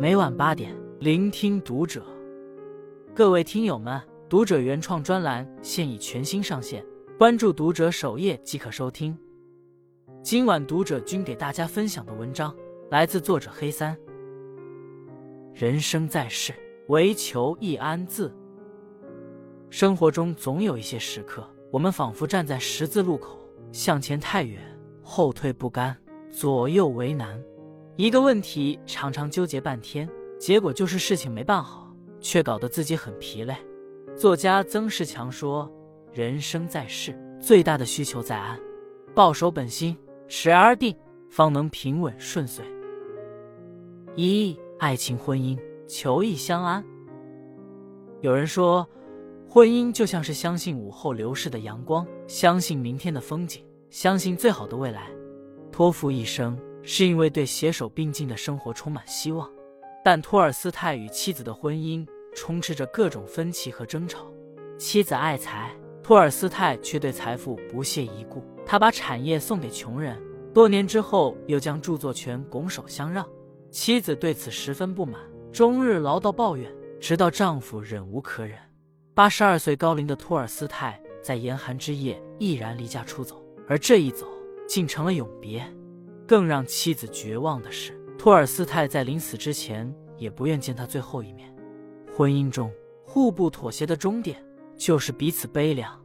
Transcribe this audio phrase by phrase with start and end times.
[0.00, 2.04] 每晚八点，聆听读者。
[3.14, 6.84] 各位听友们，读者原创专栏现已全新上线，
[7.16, 9.16] 关注读者首页即可收听。
[10.22, 12.54] 今晚读者君给大家分享的文章
[12.90, 13.96] 来自作者黑三。
[15.54, 16.52] 人生在世，
[16.88, 18.34] 唯求一安字。
[19.70, 23.38] 生活中总有一些时刻，我们仿佛站在十字路口，
[23.70, 24.60] 向前太远，
[25.04, 25.96] 后退不甘，
[26.30, 27.40] 左右为难。
[27.96, 30.08] 一个问题常常纠结半天，
[30.40, 33.54] 结果就是事情没办好，却搞得自己很疲累。
[34.16, 35.70] 作家曾仕强说
[36.12, 38.58] ：“人生在世，最大的需求在安，
[39.14, 39.96] 抱守本心，
[40.26, 40.96] 持而定，
[41.30, 42.64] 方能平稳顺遂。”
[44.16, 44.58] 一。
[44.80, 46.84] 爱情婚姻，求一相安。
[48.20, 48.86] 有人说，
[49.48, 53.63] 婚姻就像是相信午后流逝的阳光，相信明天的风景，
[53.94, 55.08] 相信最好的未来。
[55.70, 59.48] 托付一生，是因为对携手并进的生活充满希望。
[60.04, 62.04] 但托尔斯泰与妻子的婚姻
[62.34, 64.26] 充斥着各种分歧和争吵。
[64.76, 65.70] 妻子爱财，
[66.02, 68.42] 托尔斯泰却对财富不屑一顾。
[68.66, 70.20] 他把产业送给穷人，
[70.52, 73.24] 多年之后又将著作权拱手相让。
[73.70, 75.20] 妻子对此十分不满，
[75.52, 78.58] 终日唠叨抱怨，直到丈夫忍无可忍。
[79.14, 84.26] 八十二岁高龄的托尔斯泰在严寒之夜毅然离家出走，而这一走
[84.66, 85.64] 竟成了永别。
[86.26, 91.54] 更让妻子绝望的是，托尔斯泰在临死之前也不愿见他最后一面。
[92.16, 94.42] 婚姻中互不妥协的终点
[94.76, 96.00] 就是彼此悲凉，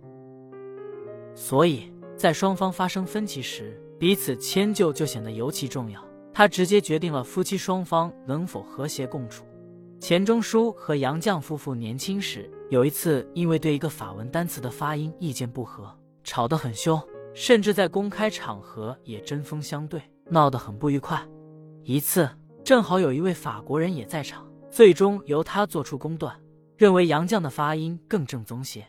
[1.33, 6.03] 所以在双方发生分歧时，彼此迁就就显得尤其重要。
[6.33, 9.45] 他直接决定了夫妻双方能否和谐共处。
[9.99, 15.93] 钱钟书和杨绛夫妇年轻时有一次，因为对一个法文单词的发音意见不合，
[16.23, 17.01] 吵得很凶，
[17.39, 21.25] 甚至在公开场合也针锋相对，闹得很不愉快。
[21.85, 22.29] 一次，
[22.65, 26.37] 正好有一位法国人也在场，最终由他做出公断，
[26.75, 28.85] 认为杨绛的发音更正宗些。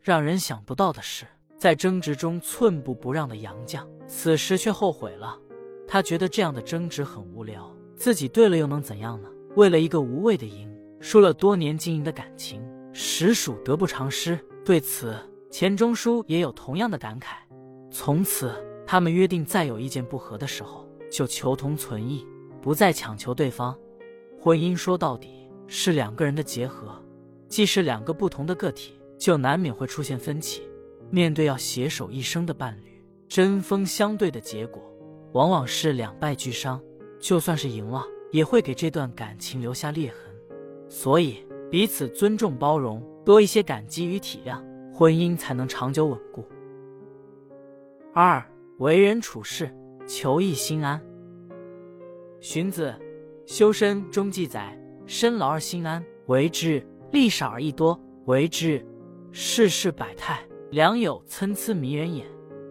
[0.00, 1.26] 让人想不到的是，
[1.58, 5.38] 在争执中寸步不让的杨绛，此时却后悔了。
[5.86, 9.28] 他觉得这样的争执很无聊，自己对了又能怎样呢？
[9.56, 14.42] 为了一个无谓的赢，输了多年经营的感情，实属得不偿失。
[14.64, 15.14] 对此，
[15.50, 17.34] 钱钟书也有同样的感慨。
[17.96, 18.52] 从此，
[18.84, 22.26] 他们约定再有意见不合的时候，就求同存异，
[22.60, 23.72] 不再强求对方。
[24.36, 27.00] 婚姻说到底是两个人的结合，
[27.48, 30.62] 既是两个不同的个体，就难免会出现分歧。
[31.08, 34.82] 面对要携手一生的伴侣，针锋相对的结果。
[35.30, 36.82] 往往是两败俱伤，
[37.20, 40.18] 就算是赢了，也会给这段感情留下裂痕。
[40.88, 44.60] 所以，彼此尊重、包容，多一些感激与体谅，
[44.92, 46.44] 婚姻才能长久稳固。
[48.16, 48.40] 二，
[48.78, 49.68] 为人处事，
[50.06, 51.04] 求一心安。
[52.40, 52.94] 荀子
[53.52, 56.80] 《修身》中记载：“身劳而心安，为之；
[57.10, 58.86] 力少而意多，为之。
[59.32, 62.24] 世事百态，良友参差迷人也，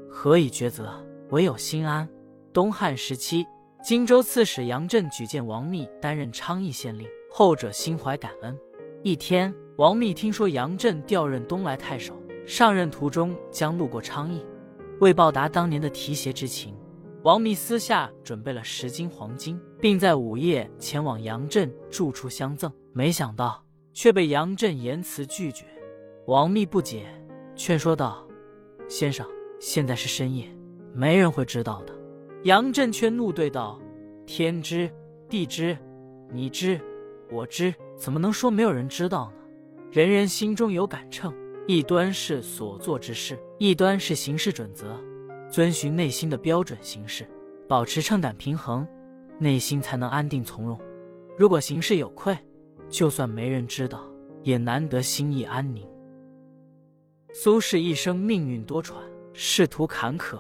[0.09, 1.05] 何以抉择？
[1.31, 2.07] 唯有心安。”
[2.53, 3.45] 东汉时期，
[3.83, 8.57] 荆州刺史杨震举荐王密担任昌邑县令，后者心怀感恩。
[9.01, 12.13] 一天，王密听说杨震调任东莱太守，
[12.47, 14.41] 上任途中将路过昌邑，
[14.99, 16.75] 为报答当年的提携之情，
[17.23, 22.71] 王密私下准备了十斤黄金，并在午夜前往杨震住处相赠。
[22.93, 25.65] 没想到却被杨震严词拒绝。
[26.27, 27.05] 王密不解，
[27.55, 28.25] 劝说道
[28.87, 29.27] ：“先生，
[29.59, 30.47] 现在是深夜，
[30.93, 31.93] 没人会知道的。”
[32.43, 33.79] 杨震却怒对道
[34.27, 34.89] ：“天知
[35.27, 35.77] 地知，
[36.31, 36.79] 你知
[37.31, 39.37] 我知，怎么能说没有人知道呢？
[39.91, 41.33] 人人心中有杆秤，
[41.66, 45.00] 一端是所做之事，一端是行事准则。
[45.50, 47.25] 遵循内心的标准行事，
[47.69, 48.85] 保持秤杆平衡，
[49.40, 50.78] 内心才能安定从容。
[51.38, 52.38] 如果行事有愧，
[52.90, 54.03] 就算没人知道，
[54.41, 55.88] 也难得心意安宁。”
[57.34, 58.96] 苏轼一生命运多舛，
[59.34, 60.38] 仕途坎坷，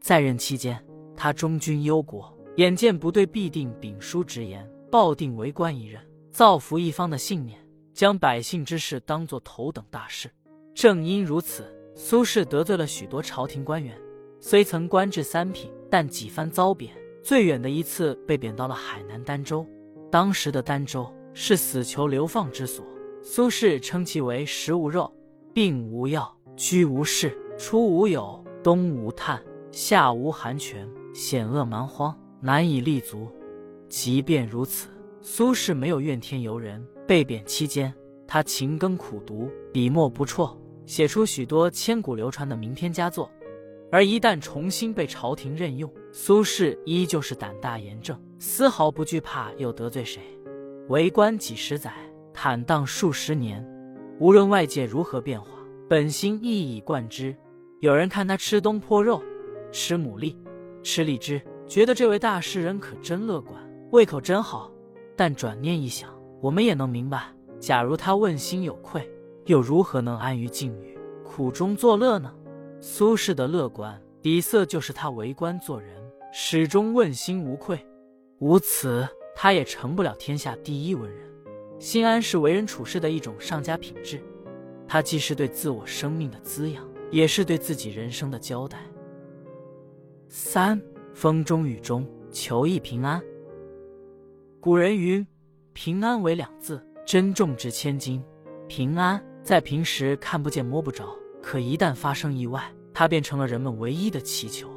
[0.00, 0.82] 在任期间。
[1.14, 7.58] 他忠君忧国，眼见不对必定秉书直言，抱定为官一任，造福一方的信念，
[7.94, 10.30] 将百姓之事当作头等大事。
[10.76, 11.64] 正因如此，
[11.94, 13.98] 苏轼得罪了许多朝廷官员，
[14.40, 16.92] 虽曾官至三品，但几番遭贬。
[17.22, 19.66] 最远的一次被贬到了海南儋州，
[20.10, 22.84] 当时的儋州是死囚流放之所。
[23.22, 25.10] 苏轼称其为食无肉，
[25.54, 29.42] 病无药，居无室，出无友，冬无炭，
[29.72, 30.86] 夏无寒泉。
[31.14, 33.32] 险恶蛮荒，难以立足。
[33.88, 34.88] 即便如此，
[35.22, 36.86] 苏轼没有怨天尤人。
[37.06, 37.94] 被贬期间，
[38.26, 40.54] 他勤耕苦读，笔墨不辍，
[40.86, 43.30] 写出许多千古流传的名篇佳作。
[43.92, 50.22] 而一旦重新被朝廷任用，苏轼依旧是胆大严正，丝毫不惧怕又得罪谁。
[50.88, 51.92] 为官几十载，
[52.32, 53.64] 坦荡数十年，
[54.18, 55.48] 无论外界如何变化，
[55.88, 57.36] 本心一以贯之。
[57.80, 59.22] 有人看他吃东坡肉，
[59.70, 60.34] 吃牡蛎，
[60.82, 63.54] 吃荔枝，觉得这位大诗人可真乐观，
[63.92, 64.70] 胃口真好。
[65.14, 66.10] 但转念一想，
[66.42, 69.08] 我们也能明白，假如他问心有愧，
[69.46, 72.32] 又如何能安于境遇，苦中作乐呢？
[72.80, 75.90] 苏轼的乐观底色就是他为官做人
[76.32, 77.84] 始终问心无愧，
[78.38, 81.26] 无此他也成不了天下第一文人。
[81.78, 84.22] 心安是为人处事的一种上佳品质，
[84.86, 86.86] 它既是对自我生命的滋养。
[87.12, 88.78] 也是对自己人生的交代。
[90.28, 90.82] 三
[91.14, 93.22] 风中雨中求一平安。
[94.58, 95.24] 古人云
[95.72, 98.20] ：“平安为两字，珍重值千金。”
[98.66, 104.68] 平安在平时看不见摸不着，可一旦发生意外，它便成了人们唯一的祈求。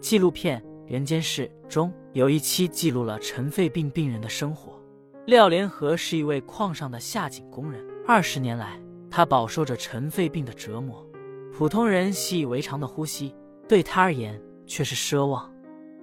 [0.00, 4.80] 纪录片《人间世》中有一期记录了尘肺病病人的生活。
[5.26, 8.80] 廖连河是一位矿上的下井工人，二十年来，
[9.10, 11.04] 他饱受着尘肺病的折磨。
[11.52, 13.34] 普通人习以为常的呼吸，
[13.68, 15.52] 对他而言却是奢望。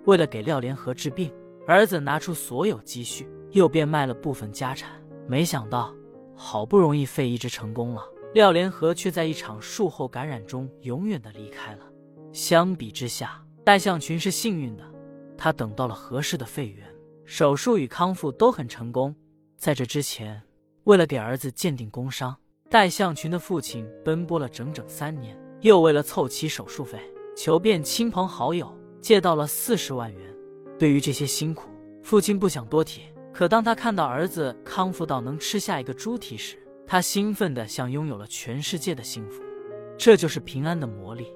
[0.03, 1.31] 为了给廖连河治病，
[1.65, 4.91] 儿子拿出所有积蓄，又变卖了部分家产。
[5.29, 5.95] 没想到，
[6.35, 11.85] 好不容易肺移植成功了，廖连河却在一场术后感染中永远的离开了。
[12.33, 14.83] 相比之下，戴向群是幸运的，
[15.37, 16.87] 他等到了合适的肺源，
[17.25, 19.15] 手术与康复都很成功。
[19.57, 20.41] 在这之前，
[20.85, 22.35] 为了给儿子鉴定工伤。
[22.69, 26.97] 戴向群的父亲奔波了整整三年，又为了凑齐手术费，
[27.35, 30.33] 求遍亲朋好友，借到了四十万元。
[30.79, 31.69] 对于这些辛苦，
[32.01, 33.01] 父亲不想多提。
[33.33, 39.41] 可当他看到儿子康复到能吃下一个猪蹄时，他兴奋的像拥有了全世界的幸福。
[39.97, 41.27] 这就是平安的魔力。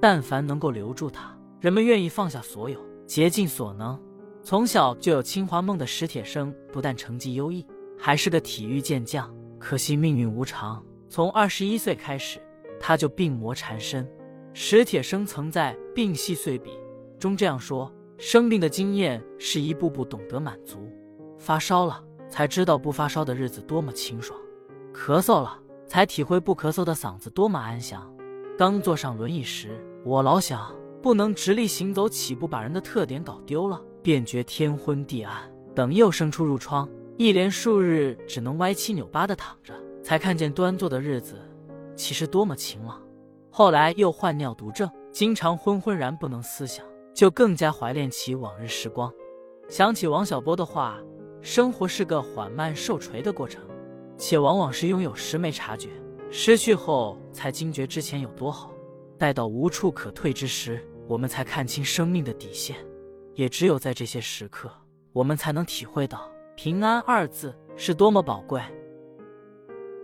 [0.00, 4.00] 但凡能够留住他，人们愿意放下所有，竭尽所能。
[4.42, 7.66] 从小就有清华梦的史铁生，不但成绩优异，
[7.98, 9.34] 还是个体育健将。
[9.58, 12.38] 可惜命运无常，从二十一岁开始，
[12.78, 14.06] 他就病魔缠身。
[14.52, 16.70] 史铁生曾在《病隙碎笔》
[17.18, 20.90] 中这样说：“生病的经验是一步步懂得满足。
[21.38, 24.38] 发烧了，才知道不发烧的日子多么清爽；
[24.92, 28.10] 咳嗽了，才体会不咳嗽的嗓子多么安详。
[28.56, 33.80] 刚坐上轮椅时，我老想，不能直立行走，岂不把人的特点搞丢了？
[34.02, 35.34] 便觉天昏地暗。
[35.74, 39.72] 等又生出褥疮。”一连数日只能歪七扭八的躺着，
[40.02, 41.36] 才看见端坐的日子
[41.94, 43.00] 其实多么晴朗。
[43.50, 46.84] 后来又患尿毒症，经常昏昏然不能思想，
[47.14, 49.10] 就更加怀念起往日时光。
[49.68, 51.00] 想起王小波的话
[51.40, 53.62] ：“生活是个缓慢受锤的过程，
[54.18, 55.88] 且往往是拥有时没察觉，
[56.30, 58.72] 失去后才惊觉之前有多好。
[59.16, 62.76] 待到无处可退之时，我们才看清生命的底线。
[63.34, 64.70] 也只有在这些时刻，
[65.12, 68.62] 我们才能体会到。”平安二字是多么宝贵。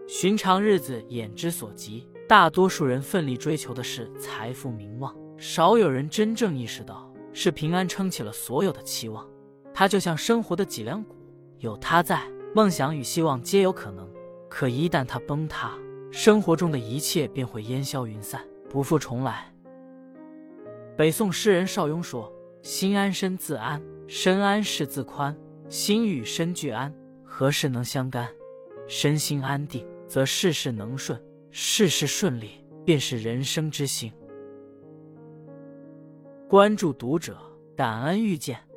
[0.08, 9.26] 寻常日子眼之所及，大多数人奋力追求的是财富名望，少有人真正意识到是平安撑起了所有的期望。
[9.72, 11.16] 它就像生活的脊梁骨，
[11.60, 12.22] 有它在，
[12.54, 14.06] 梦想与希望皆有可能。
[14.50, 15.72] 可一旦它崩塌，
[16.10, 19.50] 生活中的一切便会烟消云散，不复重来。
[20.94, 22.31] 北宋诗人邵雍说
[22.61, 25.35] ：“心安身自安，身安事自宽。”
[25.70, 26.92] 心与身俱安，
[27.25, 28.28] 何事能相干？
[28.87, 31.16] 身心安定，则事事能顺；
[31.50, 34.12] 事事顺利，便是人生之幸。
[36.50, 37.40] 关注读者，
[37.76, 38.69] 感恩遇见。